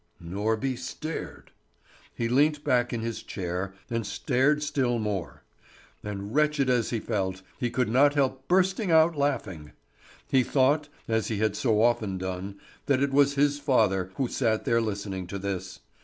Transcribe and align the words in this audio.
Norby 0.19 0.75
stared. 0.79 1.51
He 2.15 2.27
leant 2.27 2.63
back 2.63 2.91
in 2.91 3.01
his 3.01 3.21
chair 3.21 3.75
and 3.87 4.03
stared 4.03 4.63
still 4.63 4.97
more; 4.97 5.43
and 6.03 6.33
wretched 6.33 6.71
as 6.71 6.89
he 6.89 6.99
felt, 6.99 7.43
he 7.59 7.69
could 7.69 7.87
not 7.87 8.15
help 8.15 8.47
bursting 8.47 8.89
out 8.89 9.15
laughing. 9.15 9.73
He 10.27 10.41
thought, 10.41 10.89
as 11.07 11.27
he 11.27 11.37
had 11.37 11.55
so 11.55 11.83
often 11.83 12.17
done, 12.17 12.55
that 12.87 13.03
it 13.03 13.13
was 13.13 13.35
his 13.35 13.59
father 13.59 14.09
who 14.15 14.27
sat 14.27 14.65
there 14.65 14.81
listening 14.81 15.27
to 15.27 15.37
this. 15.37 15.81